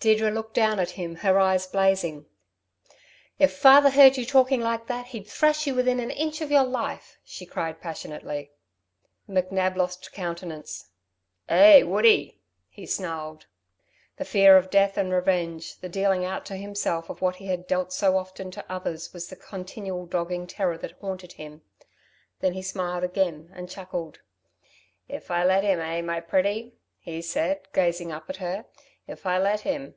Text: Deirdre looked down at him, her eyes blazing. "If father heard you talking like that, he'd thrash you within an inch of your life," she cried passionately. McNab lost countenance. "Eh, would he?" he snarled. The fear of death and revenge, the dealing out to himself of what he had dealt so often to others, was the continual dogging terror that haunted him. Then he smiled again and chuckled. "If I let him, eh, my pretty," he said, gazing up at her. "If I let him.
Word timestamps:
Deirdre 0.00 0.30
looked 0.30 0.54
down 0.54 0.78
at 0.78 0.90
him, 0.90 1.16
her 1.16 1.40
eyes 1.40 1.66
blazing. 1.66 2.24
"If 3.40 3.56
father 3.56 3.90
heard 3.90 4.16
you 4.16 4.24
talking 4.24 4.60
like 4.60 4.86
that, 4.86 5.06
he'd 5.06 5.26
thrash 5.26 5.66
you 5.66 5.74
within 5.74 5.98
an 5.98 6.12
inch 6.12 6.40
of 6.40 6.52
your 6.52 6.62
life," 6.62 7.18
she 7.24 7.44
cried 7.44 7.80
passionately. 7.80 8.52
McNab 9.28 9.74
lost 9.74 10.12
countenance. 10.12 10.90
"Eh, 11.48 11.82
would 11.82 12.04
he?" 12.04 12.38
he 12.68 12.86
snarled. 12.86 13.46
The 14.18 14.24
fear 14.24 14.56
of 14.56 14.70
death 14.70 14.96
and 14.96 15.10
revenge, 15.12 15.80
the 15.80 15.88
dealing 15.88 16.24
out 16.24 16.46
to 16.46 16.54
himself 16.54 17.10
of 17.10 17.20
what 17.20 17.34
he 17.34 17.46
had 17.46 17.66
dealt 17.66 17.92
so 17.92 18.16
often 18.18 18.52
to 18.52 18.72
others, 18.72 19.12
was 19.12 19.26
the 19.26 19.34
continual 19.34 20.06
dogging 20.06 20.46
terror 20.46 20.78
that 20.78 20.92
haunted 21.00 21.32
him. 21.32 21.62
Then 22.38 22.52
he 22.52 22.62
smiled 22.62 23.02
again 23.02 23.50
and 23.52 23.68
chuckled. 23.68 24.20
"If 25.08 25.28
I 25.32 25.42
let 25.44 25.64
him, 25.64 25.80
eh, 25.80 26.02
my 26.02 26.20
pretty," 26.20 26.74
he 27.00 27.20
said, 27.20 27.66
gazing 27.72 28.12
up 28.12 28.30
at 28.30 28.36
her. 28.36 28.64
"If 29.10 29.24
I 29.24 29.38
let 29.38 29.60
him. 29.60 29.94